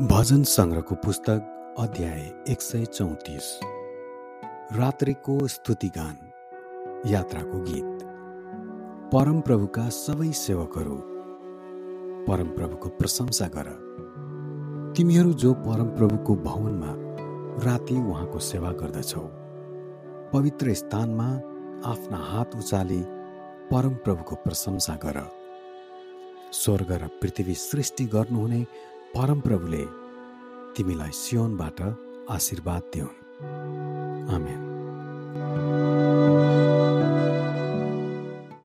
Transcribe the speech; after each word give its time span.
भजन 0.00 0.42
सङ्ग्रहको 0.42 0.94
पुस्तक 0.94 1.74
अध्याय 1.78 2.20
एक 2.48 2.62
सय 2.62 2.84
चौतिस। 2.84 3.60
रात्रिको 4.72 5.48
स्तुतिगान 5.48 6.16
यात्राको 7.06 7.60
गीत। 7.60 7.98
परमप्रभुका 9.12 9.88
सबै 9.88 10.32
सेवकहरू 10.32 10.96
परमप्रभुको 12.24 12.88
प्रशंसा 12.88 13.46
गर। 13.46 13.68
तिमीहरू 14.96 15.32
जो 15.32 15.52
परमप्रभुको 15.54 16.34
भवनमा 16.36 16.94
राति 17.64 17.94
उहाँको 17.94 18.38
सेवा 18.38 18.72
गर्दछौ 18.72 19.26
पवित्र 20.32 20.74
स्थानमा 20.74 21.28
आफ्ना 21.90 22.16
हात 22.16 22.56
उचाली 22.56 23.02
परमप्रभुको 23.70 24.36
प्रशंसा 24.36 24.94
गर। 24.94 25.22
स्वर्ग 26.52 26.92
र 26.92 27.06
पृथ्वी 27.06 27.54
सृष्टि 27.54 28.04
गर्नुहुने 28.04 28.66
परमप्रभुले 29.14 29.84
तिमीलाई 30.74 31.10
सियोनबाट 31.12 31.78
आशीर्वाद 32.30 32.82
दिउन्। 32.94 33.16
आमेन। 34.34 34.59